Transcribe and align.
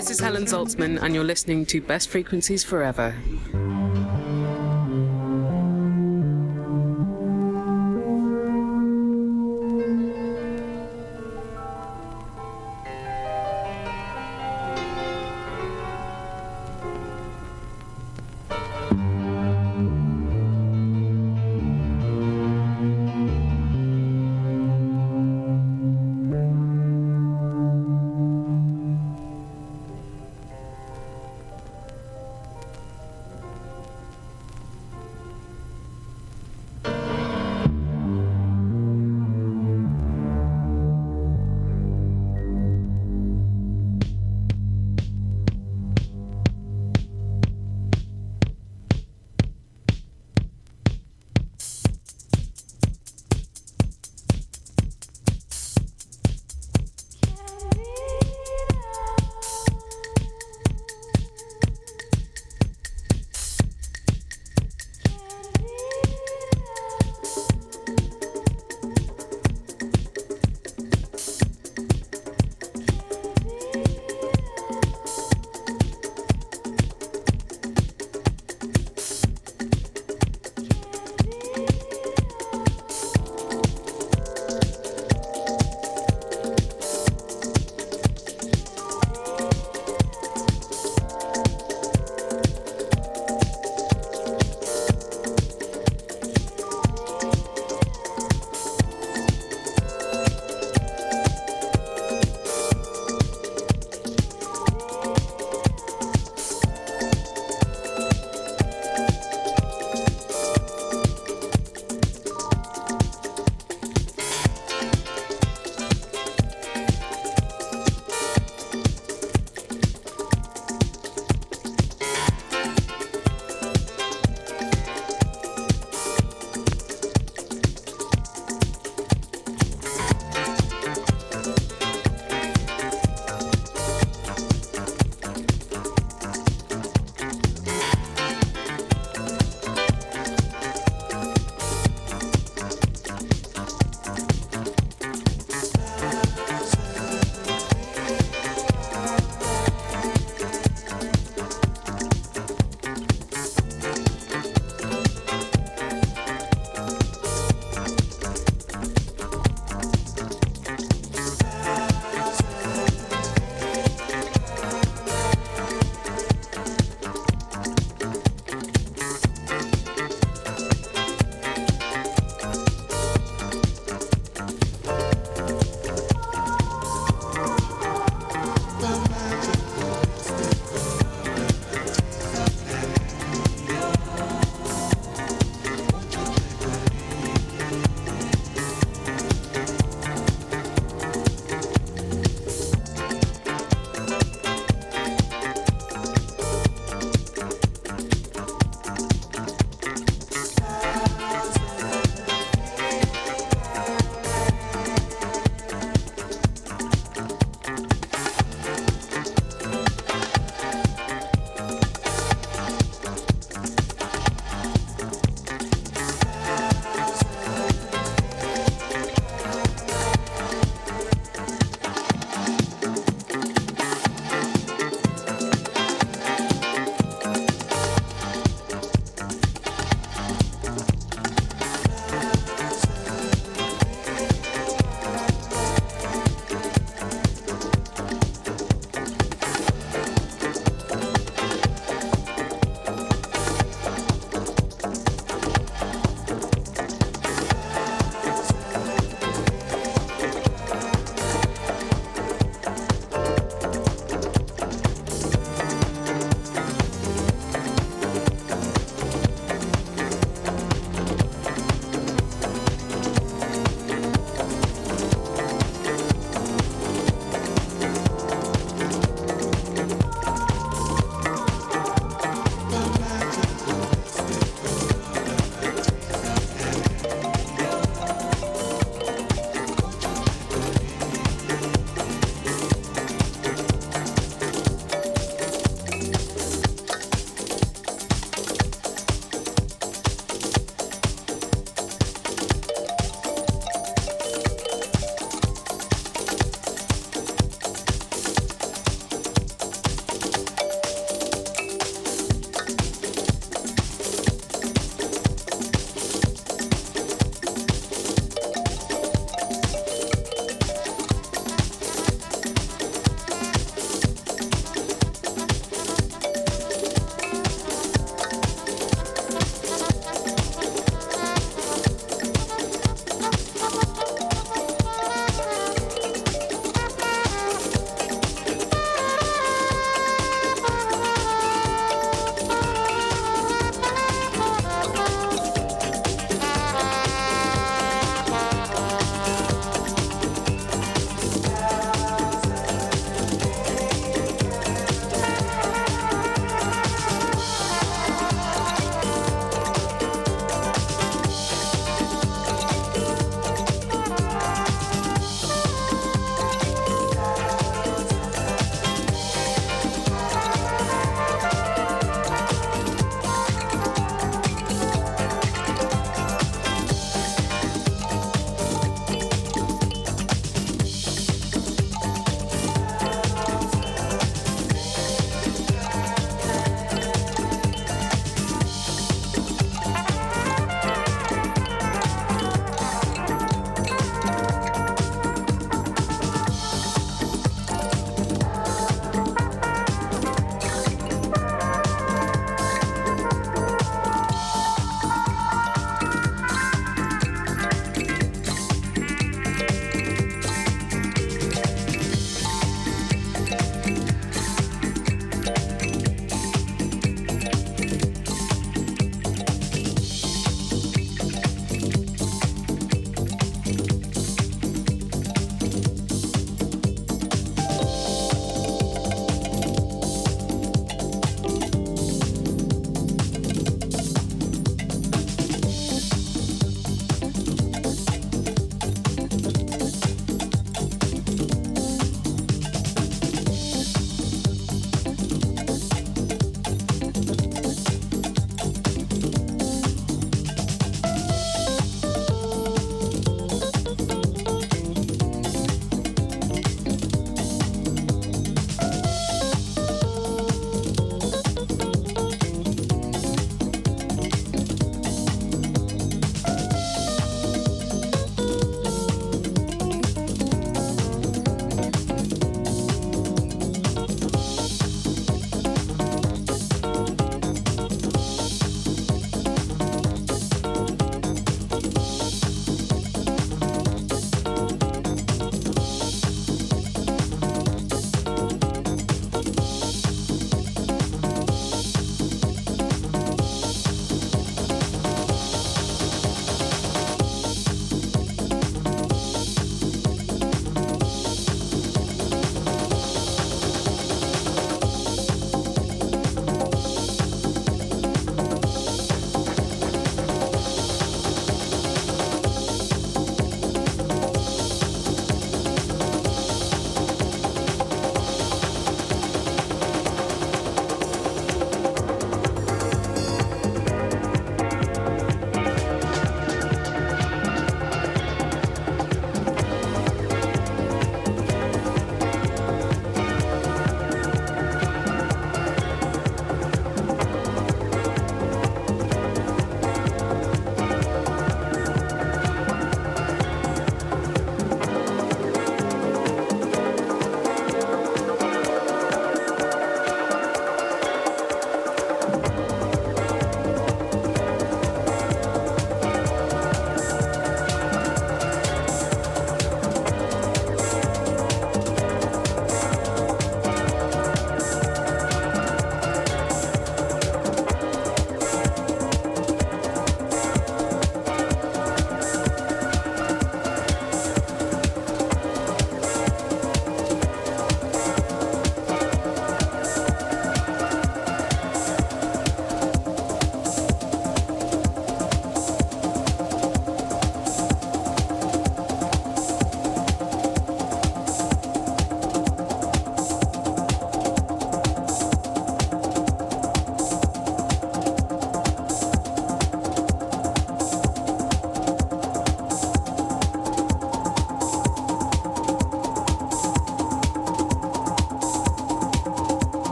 This 0.00 0.12
is 0.12 0.20
Helen 0.20 0.46
Zaltzman, 0.46 0.98
and 1.02 1.14
you're 1.14 1.24
listening 1.24 1.66
to 1.66 1.82
Best 1.82 2.08
Frequencies 2.08 2.64
Forever. 2.64 3.14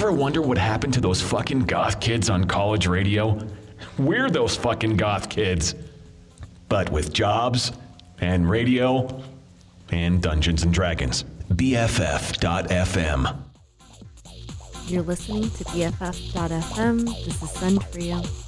Ever 0.00 0.12
wonder 0.12 0.40
what 0.40 0.56
happened 0.56 0.94
to 0.94 1.00
those 1.00 1.20
fucking 1.20 1.60
goth 1.66 2.00
kids 2.00 2.30
on 2.30 2.44
college 2.44 2.86
radio? 2.86 3.38
We're 3.98 4.30
those 4.30 4.56
fucking 4.56 4.96
goth 4.96 5.28
kids. 5.28 5.74
But 6.70 6.90
with 6.90 7.12
jobs 7.12 7.72
and 8.18 8.48
radio 8.48 9.22
and 9.90 10.22
Dungeons 10.22 10.62
and 10.62 10.72
Dragons. 10.72 11.24
BFF.FM. 11.52 13.42
You're 14.86 15.02
listening 15.02 15.42
to 15.42 15.64
BFF.FM. 15.64 17.04
This 17.26 17.42
is 17.42 17.50
Sun 17.50 17.78
Trio. 17.92 18.22
Tell 18.22 18.39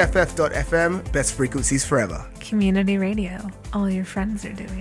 BFF.FM, 0.00 1.12
best 1.12 1.34
frequencies 1.34 1.84
forever. 1.84 2.26
Community 2.40 2.96
radio. 2.96 3.38
All 3.74 3.90
your 3.90 4.06
friends 4.06 4.46
are 4.46 4.52
doing 4.54 4.79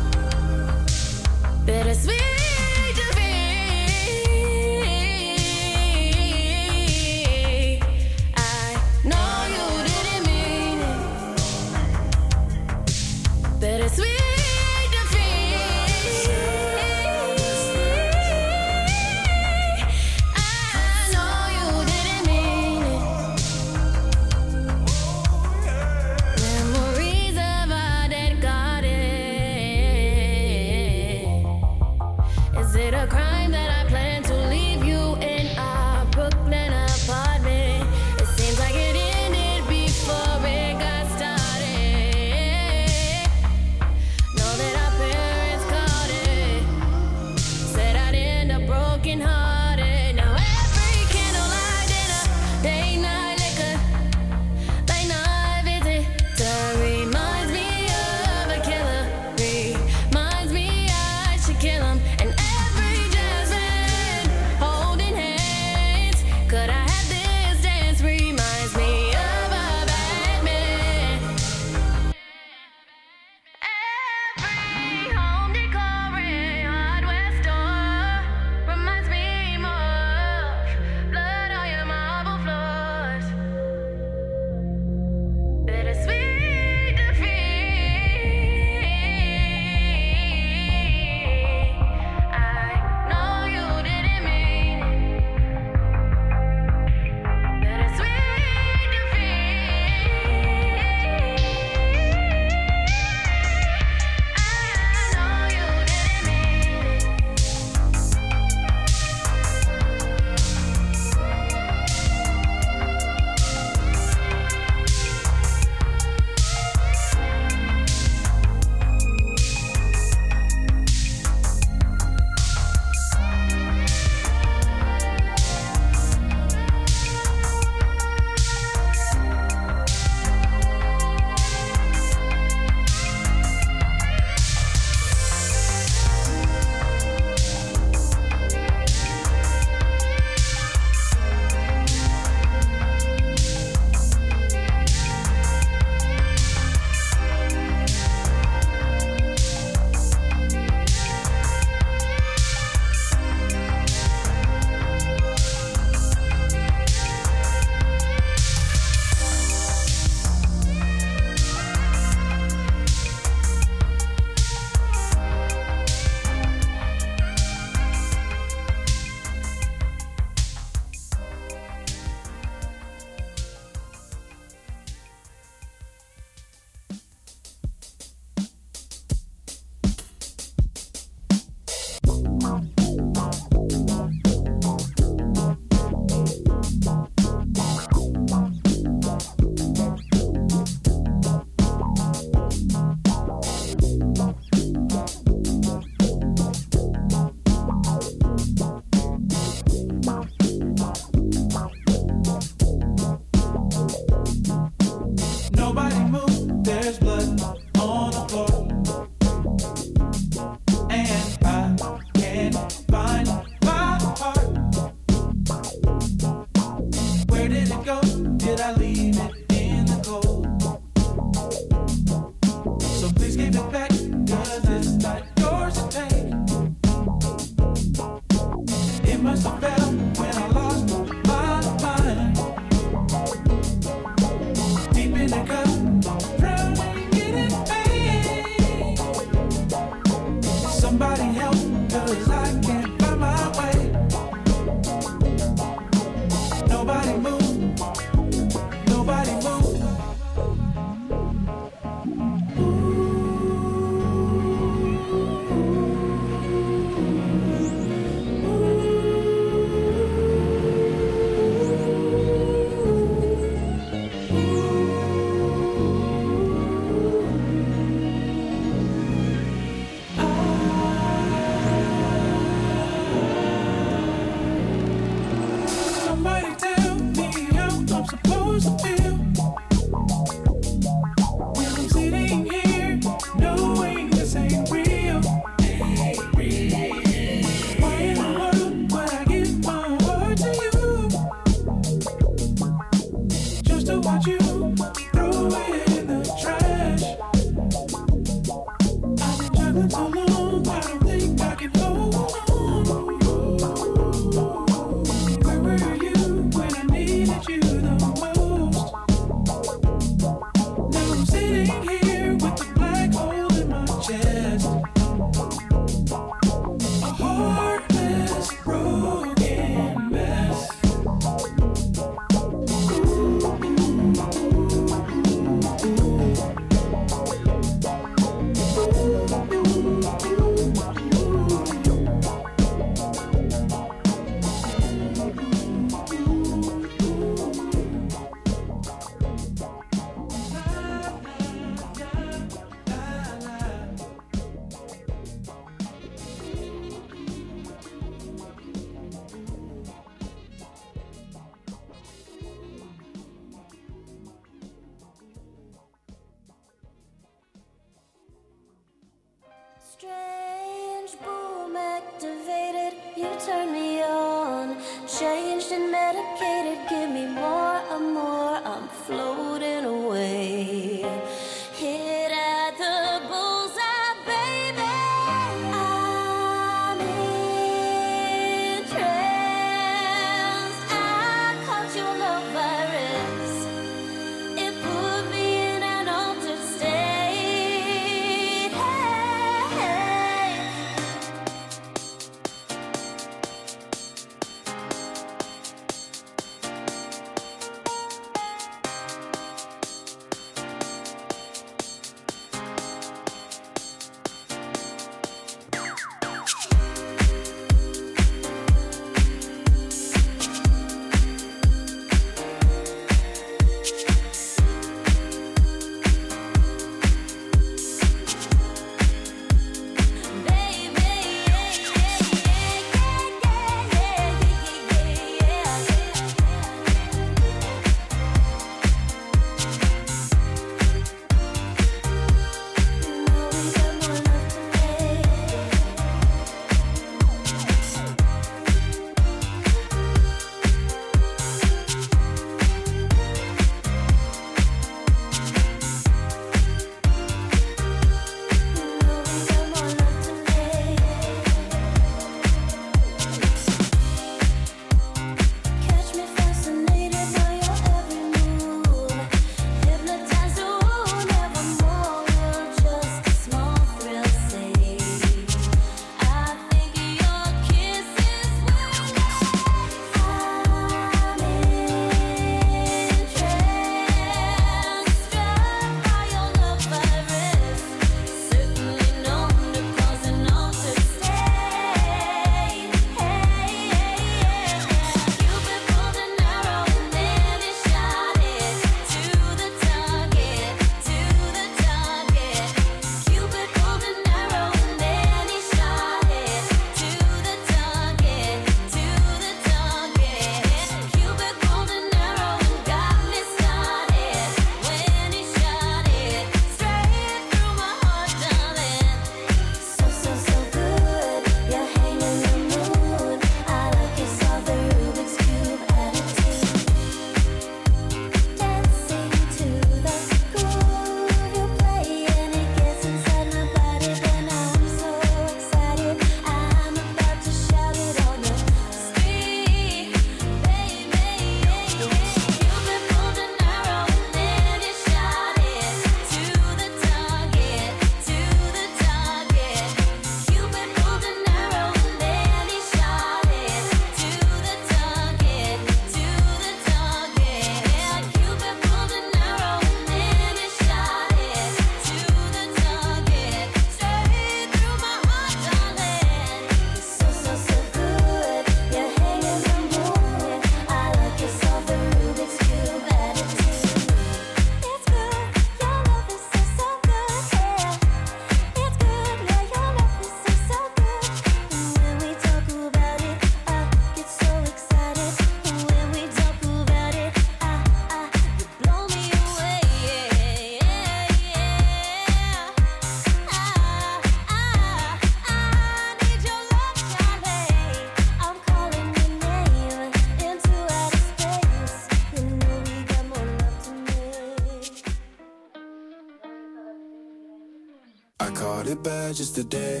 bad 599.24 599.36
just 599.36 599.54
today. 599.54 600.00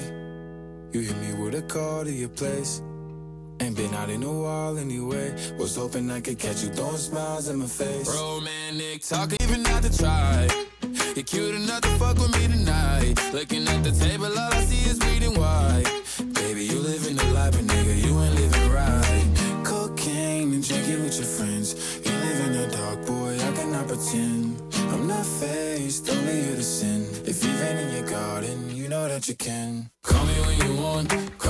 You 0.92 1.00
hit 1.00 1.16
me 1.16 1.32
with 1.40 1.54
a 1.54 1.62
call 1.62 2.04
to 2.04 2.12
your 2.12 2.28
place. 2.28 2.82
Ain't 3.60 3.76
been 3.76 3.94
out 3.94 4.10
in 4.10 4.22
a 4.22 4.32
while 4.42 4.76
anyway. 4.76 5.26
Was 5.58 5.76
hoping 5.76 6.10
I 6.10 6.20
could 6.20 6.38
catch 6.38 6.62
you 6.62 6.70
throwing 6.70 6.98
smiles 6.98 7.48
in 7.48 7.56
my 7.56 7.66
face. 7.66 8.08
Romantic 8.20 9.00
talk, 9.02 9.32
even 9.42 9.62
not 9.62 9.82
to 9.82 9.90
try. 9.96 10.48
You're 11.16 11.24
cute 11.24 11.54
enough 11.54 11.82
to 11.82 11.92
fuck 12.00 12.16
with 12.18 12.32
me 12.36 12.44
tonight. 12.54 13.14
Looking 13.32 13.66
at 13.68 13.82
the 13.82 13.92
table, 13.92 14.26
all 14.26 14.52
I 14.58 14.60
see 14.68 14.90
is 14.90 14.98
bleeding 14.98 15.36
white. 15.40 15.88
Baby, 16.34 16.64
you 16.70 16.78
livin' 16.80 17.16
the 17.16 17.28
life, 17.38 17.52
but 17.52 17.66
nigga, 17.72 17.94
you 18.04 18.12
ain't 18.24 18.34
living 18.34 18.68
right. 18.80 19.26
Cocaine 19.64 20.52
and 20.54 20.62
drinking 20.68 21.02
with 21.02 21.16
your 21.20 21.30
friends. 21.36 21.68
You 22.04 22.12
live 22.26 22.40
in 22.46 22.52
the 22.60 22.66
dark, 22.76 23.06
boy, 23.06 23.32
I 23.48 23.50
cannot 23.56 23.86
pretend. 23.88 24.60
I'm 24.92 25.06
not 25.06 25.24
faced, 25.24 26.10
only 26.10 26.36
you 26.46 26.56
to 26.56 26.62
sin. 26.62 27.06
If 27.24 27.42
you've 27.42 27.62
in 27.62 27.90
your 27.96 28.08
garden, 28.08 28.63
that 29.14 29.28
you 29.28 29.36
can. 29.36 29.90
Call 30.02 30.26
me 30.26 30.32
when 30.40 30.58
you 30.58 30.82
want. 30.82 31.43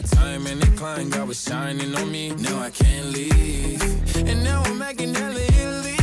the 0.00 0.16
time 0.16 0.46
and 0.46 0.62
incline, 0.62 1.08
God 1.08 1.28
was 1.28 1.40
shining 1.40 1.94
on 1.94 2.10
me. 2.10 2.30
Now 2.30 2.58
I 2.58 2.70
can't 2.70 3.06
leave. 3.06 3.82
And 4.16 4.42
now 4.42 4.62
I'm 4.62 4.78
making 4.78 5.14
hella 5.14 5.40
illy. 5.60 5.93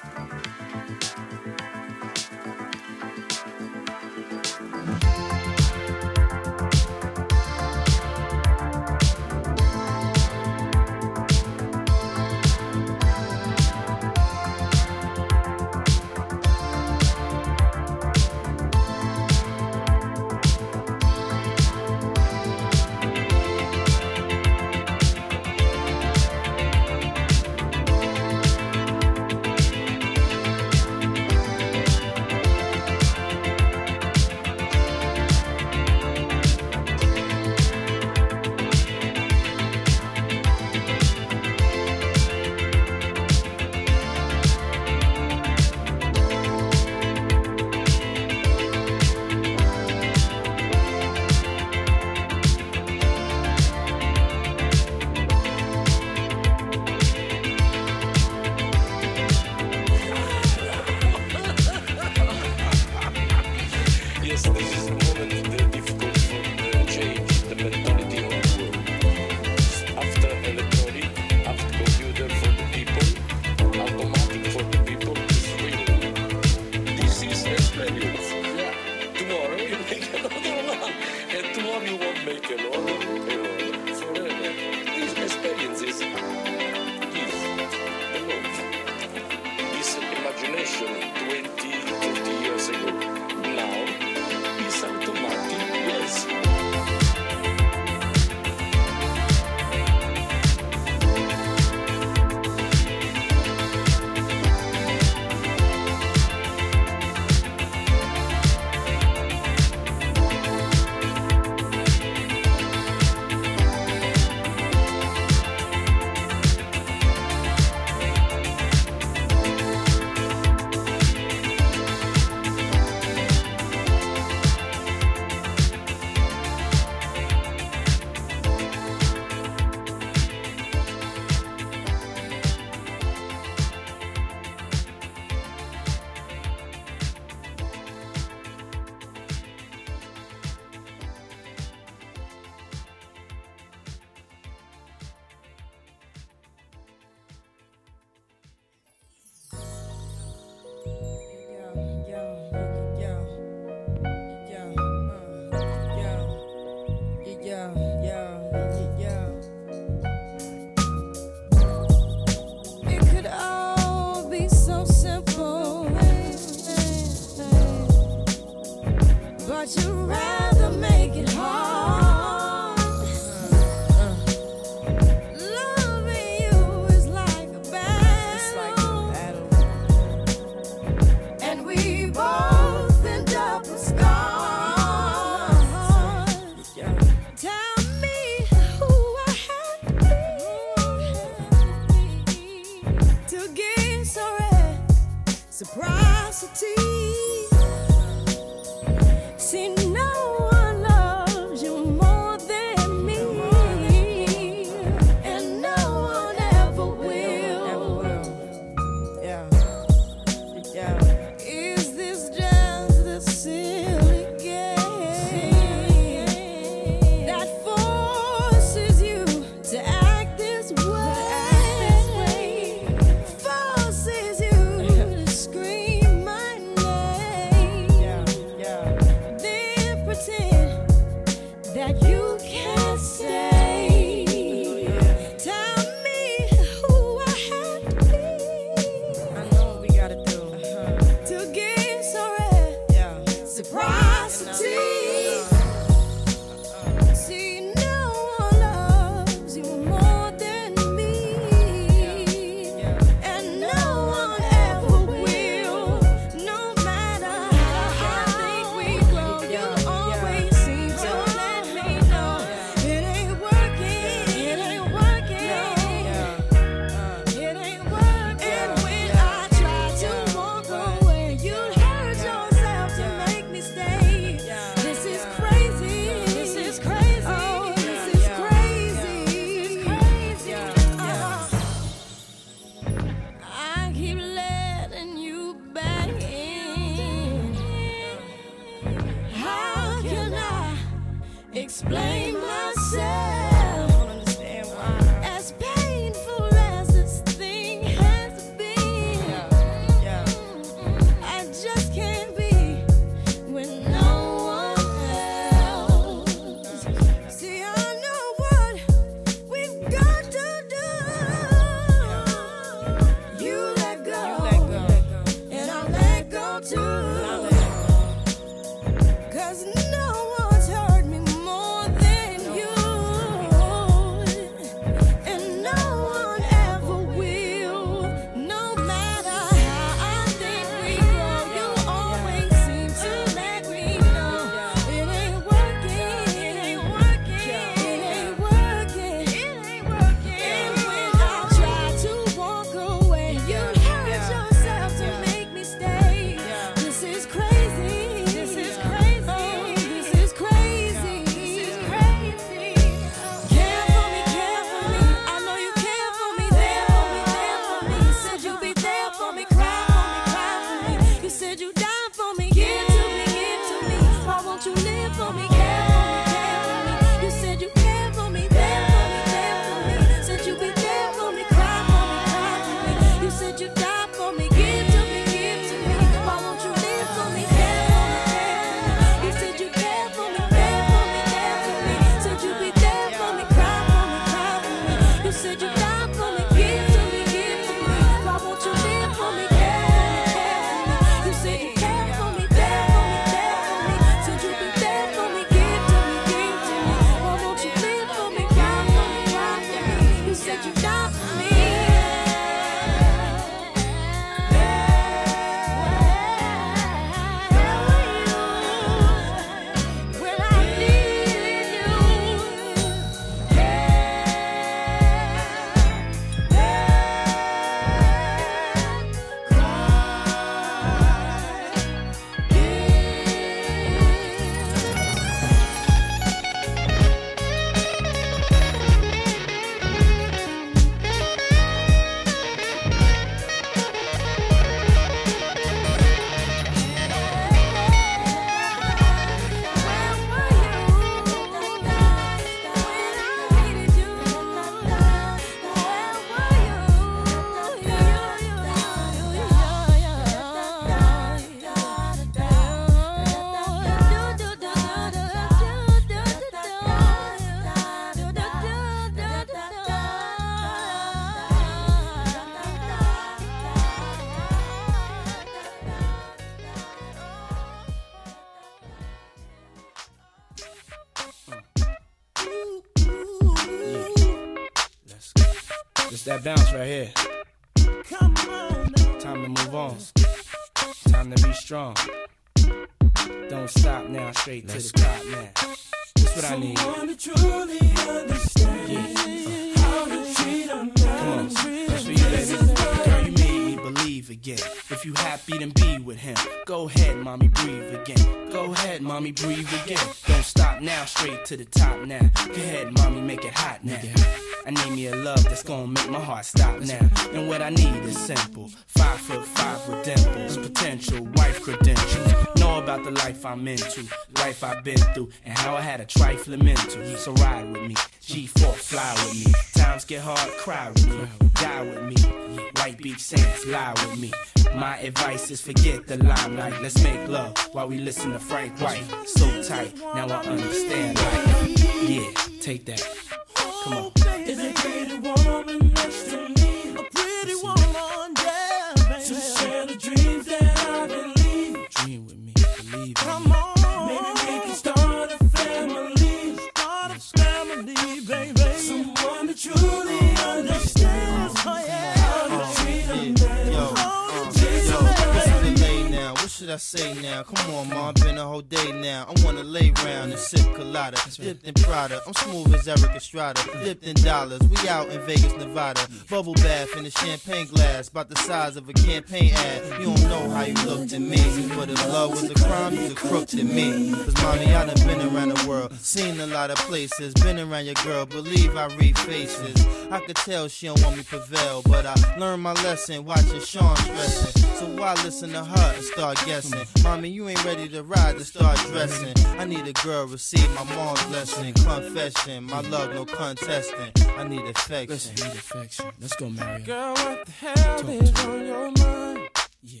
In 565.14 565.20
Vegas, 565.22 565.56
Nevada. 565.56 566.00
Bubble 566.28 566.54
bath 566.54 566.83
in 566.96 567.06
a 567.06 567.10
champagne 567.10 567.66
glass, 567.66 568.08
about 568.08 568.28
the 568.28 568.36
size 568.36 568.76
of 568.76 568.88
a 568.88 568.92
campaign 568.92 569.52
ad. 569.54 570.00
You 570.00 570.06
don't 570.06 570.22
know 570.24 570.50
how 570.50 570.62
you 570.62 570.74
looked 570.86 571.12
at 571.12 571.20
me, 571.20 571.38
but 571.76 571.88
if 571.88 572.08
love 572.08 572.30
was 572.30 572.50
a 572.50 572.54
crime, 572.54 572.94
you's 572.94 573.12
a 573.12 573.14
crook 573.14 573.48
to 573.48 573.64
me. 573.64 574.12
Cause 574.12 574.34
mommy, 574.42 574.74
I 574.74 574.86
done 574.86 575.06
been 575.06 575.20
around 575.34 575.50
the 575.50 575.68
world, 575.68 575.92
seen 575.94 576.38
a 576.40 576.46
lot 576.46 576.70
of 576.70 576.76
places, 576.78 577.34
been 577.34 577.58
around 577.58 577.86
your 577.86 577.94
girl. 578.04 578.26
Believe 578.26 578.76
I 578.76 578.86
read 578.96 579.18
faces. 579.18 579.86
I 580.10 580.20
could 580.20 580.36
tell 580.36 580.68
she 580.68 580.86
don't 580.86 581.02
want 581.02 581.16
me 581.16 581.22
prevail, 581.22 581.82
but 581.86 582.06
I 582.06 582.14
learned 582.38 582.62
my 582.62 582.72
lesson 582.84 583.24
watching 583.24 583.60
Sean 583.60 583.96
stressing. 583.96 584.62
So 584.76 584.86
why 584.96 585.14
listen 585.24 585.50
to 585.50 585.64
her 585.64 585.94
and 585.94 586.04
start 586.04 586.36
guessing? 586.44 586.82
Mommy, 587.02 587.30
you 587.30 587.48
ain't 587.48 587.64
ready 587.64 587.88
to 587.88 588.02
ride 588.02 588.38
to 588.38 588.44
start 588.44 588.78
dressing. 588.90 589.34
I 589.58 589.64
need 589.64 589.86
a 589.86 589.92
girl 590.04 590.26
receive 590.26 590.68
my 590.74 590.84
mom's 590.94 591.22
blessing, 591.24 591.72
confession. 591.74 592.64
My 592.64 592.80
love, 592.80 593.14
no 593.14 593.24
contesting. 593.24 594.12
I 594.36 594.46
need 594.46 594.62
affection. 594.62 595.08
Listen, 595.08 595.34
need 595.48 595.56
affection. 595.56 596.06
Let's 596.20 596.36
go, 596.36 596.50
Mario. 596.74 596.86
Girl, 596.86 597.14
what 597.14 597.46
the 597.46 597.52
hell 597.52 598.08
is 598.08 598.44
on 598.44 598.66
your 598.66 598.90
mind? 598.98 599.48
Yeah. 599.82 600.00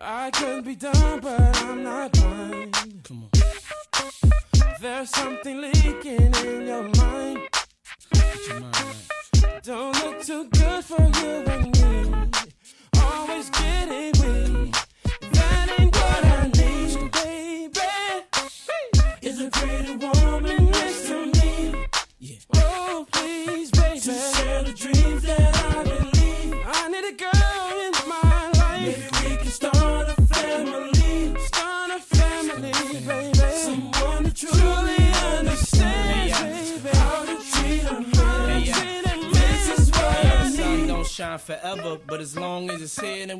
I 0.00 0.30
could 0.30 0.64
be 0.64 0.74
dumb, 0.74 1.20
but 1.20 1.56
I'm 1.62 1.82
not 1.82 2.12
blind. 2.12 2.74
Come 3.04 3.24
on. 3.24 3.30
There's 4.80 5.10
something 5.10 5.60
leaking 5.60 6.34
in 6.46 6.51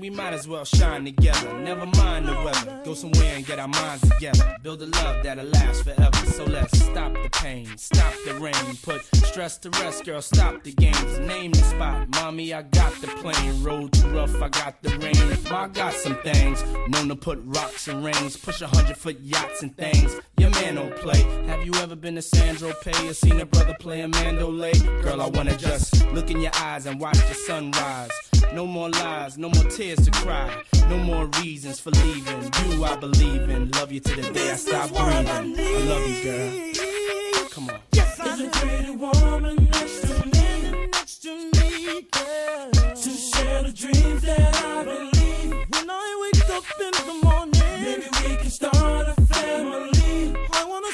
we 0.03 0.11
might 0.11 0.35
as 0.35 0.49
well 0.49 0.65
shine 0.65 1.05
together. 1.05 1.57
Never 1.61 1.87
mind 1.87 2.27
the 2.27 2.33
weather, 2.33 2.81
go 2.85 2.93
somewhere 2.93 3.37
and 3.37 3.47
get 3.47 3.61
our 3.61 3.69
minds 3.69 4.03
together. 4.11 4.57
Build 4.61 4.83
a 4.83 4.87
love 4.87 5.23
that'll 5.23 5.45
last 5.45 5.85
forever. 5.85 6.27
So 6.27 6.43
let's 6.43 6.77
stop 6.77 7.13
the 7.13 7.31
pain, 7.31 7.69
stop 7.77 8.13
the 8.27 8.35
rain, 8.35 8.77
put 8.83 9.05
stress 9.25 9.59
to 9.59 9.71
rest, 9.71 10.05
girl. 10.05 10.21
Stop 10.21 10.65
the 10.65 10.73
games, 10.73 11.21
name 11.21 11.53
the 11.53 11.59
spot. 11.59 12.09
Mommy, 12.17 12.53
I 12.53 12.63
got 12.63 12.93
the 13.01 13.07
plane. 13.07 13.63
Road 13.63 13.93
too 13.93 14.09
rough, 14.09 14.35
I 14.43 14.49
got 14.49 14.83
the 14.83 14.91
rain. 14.99 15.13
I 15.53 15.69
got 15.69 15.93
some 15.95 16.17
things 16.23 16.65
known 16.89 17.09
to 17.09 17.15
put 17.15 17.39
rocks 17.45 17.87
and 17.87 18.05
rings, 18.05 18.37
push 18.37 18.61
a 18.61 18.67
hundred 18.67 18.97
foot 18.97 19.21
yachts 19.21 19.63
and 19.63 19.77
things. 19.77 20.17
Your 20.43 20.51
man 20.51 20.75
don't 20.75 20.97
play. 20.97 21.23
Have 21.47 21.65
you 21.65 21.73
ever 21.75 21.95
been 21.95 22.17
to 22.17 22.23
Sandro 22.23 22.73
Pay 22.83 23.09
or 23.09 23.15
seen 23.15 23.41
a 23.41 23.47
brother 23.47 23.77
play 23.79 24.01
a 24.01 24.09
mandolay? 24.09 24.73
Girl, 25.01 25.23
I 25.23 25.29
wanna 25.29 25.57
just 25.57 26.05
look 26.09 26.33
in 26.33 26.41
your 26.41 26.51
eyes 26.57 26.87
and 26.87 26.99
watch 26.99 27.17
the 27.29 27.35
sunrise. 27.35 28.11
No 28.53 28.67
more 28.67 28.91
lies, 28.91 29.39
no 29.39 29.51
more 29.51 29.63
tears 29.71 30.05
to 30.05 30.11
cry. 30.11 30.51
No 30.89 30.99
more 30.99 31.27
reasons 31.41 31.79
for 31.79 31.91
leaving. 31.91 32.51
You, 32.67 32.85
I 32.85 32.97
believe 32.97 33.51
in. 33.51 33.71
Love 33.71 33.93
you 33.93 34.01
to 34.01 34.17
the 34.21 34.33
day 34.33 34.51
I 34.51 34.57
stop 34.57 34.89
breathing. 34.89 35.55
I 35.61 35.79
love 35.85 36.09
you, 36.09 36.25
girl. 36.25 37.49
Come 37.51 37.71
on. 37.71 37.79
Yes, 37.93 38.19
I 38.19 38.35
Is 38.35 38.41
a 38.41 38.49
pretty 38.51 38.91
woman 38.97 39.69
next 39.71 40.01
to 40.01 40.27
me, 40.27 40.87
next 40.91 41.23
to 41.23 41.37
me, 41.37 42.03
girl. 42.11 42.71
To 42.73 43.11
share 43.11 43.63
the 43.63 43.73
dreams 43.73 44.23
that 44.23 44.57
I 44.57 44.83
believe. 44.83 45.53
When 45.71 45.89
I 45.89 46.31
wake 46.35 46.51
up 46.51 46.65
in 46.81 46.91
the 46.91 47.13
morning, 47.13 47.22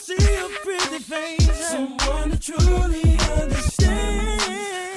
see 0.08 0.36
a 0.36 0.48
pretty 0.64 0.98
face, 1.00 1.68
someone 1.68 2.30
that 2.30 2.40
truly 2.40 3.18
understands 3.42 4.44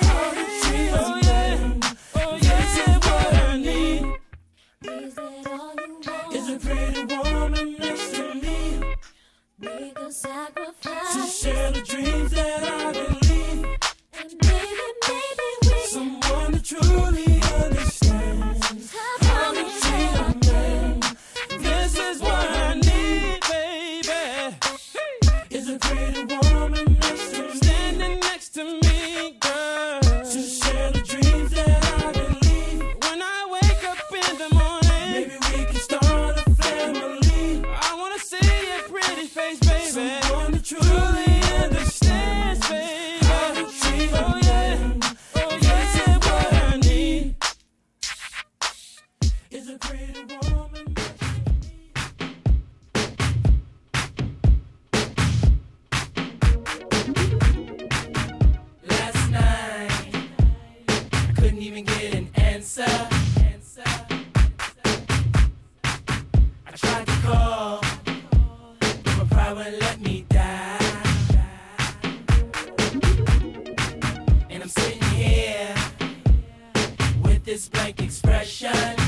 how 0.08 0.32
to 0.32 0.46
treat 0.62 0.88
a 0.88 1.20
man. 1.26 1.80
Oh 2.16 2.40
yeah, 2.42 2.98
what 2.98 3.34
I 3.34 3.58
need 3.58 4.06
Is 4.84 5.16
that 5.16 5.48
all 5.48 5.76
you 5.76 6.00
want? 6.08 6.36
is 6.36 6.50
a 6.50 6.58
pretty 6.66 7.04
woman 7.14 7.76
next 7.78 8.16
to 8.16 8.36
me. 8.36 8.80
Make 9.60 10.00
a 10.00 10.12
sacrifice 10.14 11.14
To 11.14 11.24
share 11.28 11.72
the 11.72 11.82
dreams 11.82 12.32
that 12.32 12.64
I 12.64 12.94
believe. 12.94 13.66
And 14.18 14.38
baby, 14.40 14.88
maybe 15.10 15.48
we 15.64 15.88
Someone 15.88 16.52
that 16.54 16.64
truly 16.64 17.31
this 77.52 77.68
blank 77.68 78.02
expression. 78.02 79.01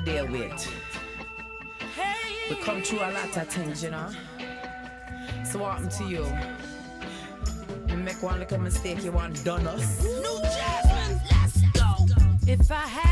deal 0.00 0.26
with. 0.26 0.72
We 2.48 2.56
come 2.56 2.82
through 2.82 3.00
a 3.00 3.10
lot 3.12 3.36
of 3.36 3.48
things, 3.48 3.82
you 3.82 3.90
know. 3.90 4.08
So 5.44 5.58
what 5.60 5.72
happened 5.72 5.92
to 5.92 6.04
you? 6.04 6.26
You 7.88 7.96
make 7.96 8.22
one 8.22 8.38
little 8.38 8.58
mistake, 8.58 9.04
you 9.04 9.12
want 9.12 9.44
done 9.44 9.66
us. 9.66 10.02
New 10.02 10.40
Jasmine, 10.42 11.20
let's 11.30 11.60
go. 11.72 12.06
If 12.46 12.70
I 12.70 12.86
had 12.86 13.09